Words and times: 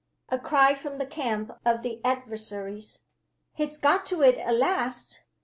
A 0.29 0.39
cry 0.39 0.73
from 0.73 0.97
the 0.97 1.05
camp 1.05 1.51
of 1.63 1.83
the 1.83 2.03
adversaries: 2.03 3.01
"He's 3.53 3.77
got 3.77 4.03
to 4.07 4.23
it 4.23 4.35
at 4.39 4.55
last! 4.55 5.25